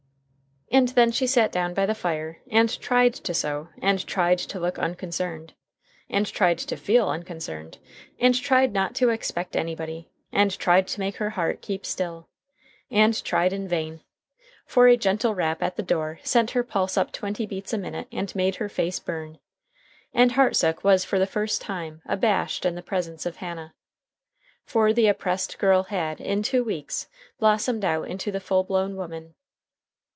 And 0.73 0.87
then 0.87 1.11
she 1.11 1.27
sat 1.27 1.51
down 1.51 1.73
by 1.73 1.85
the 1.85 1.93
fire, 1.93 2.37
and 2.49 2.79
tried 2.79 3.13
to 3.15 3.33
sew, 3.33 3.67
and 3.81 4.07
tried 4.07 4.37
to 4.39 4.57
look 4.57 4.79
unconcerned, 4.79 5.53
and 6.09 6.25
tried 6.25 6.57
to 6.59 6.77
feel 6.77 7.09
unconcerned, 7.09 7.77
and 8.17 8.33
tried 8.41 8.71
not 8.71 8.95
to 8.95 9.09
expect 9.09 9.57
anybody, 9.57 10.09
and 10.31 10.57
tried 10.57 10.87
to 10.87 11.01
make 11.01 11.17
her 11.17 11.31
heart 11.31 11.61
keep 11.61 11.85
still. 11.85 12.29
And 12.89 13.21
tried 13.25 13.51
in 13.51 13.67
vain. 13.67 13.99
For 14.65 14.87
a 14.87 14.95
gentle 14.95 15.35
rap 15.35 15.61
at 15.61 15.75
the 15.75 15.83
door 15.83 16.21
sent 16.23 16.51
her 16.51 16.63
pulse 16.63 16.95
up 16.97 17.11
twenty 17.11 17.45
beats 17.45 17.73
a 17.73 17.77
minute 17.77 18.07
and 18.09 18.33
made 18.33 18.55
her 18.55 18.69
face 18.69 18.97
burn. 18.99 19.39
And 20.13 20.31
Hartsook 20.31 20.85
was 20.85 21.03
for 21.03 21.19
the 21.19 21.27
first 21.27 21.59
time, 21.61 22.01
abashed 22.05 22.63
in 22.65 22.75
the 22.75 22.81
presence 22.81 23.25
of 23.25 23.35
Hannah. 23.35 23.73
For 24.63 24.93
the 24.93 25.07
oppressed 25.09 25.59
girl 25.59 25.83
had, 25.83 26.21
in 26.21 26.41
two 26.43 26.63
weeks, 26.63 27.09
blossomed 27.39 27.83
out 27.83 28.07
into 28.07 28.31
the 28.31 28.39
full 28.39 28.63
blown 28.63 28.95
woman. 28.95 29.33